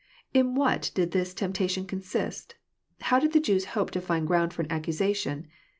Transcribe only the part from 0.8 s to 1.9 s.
did this temp tation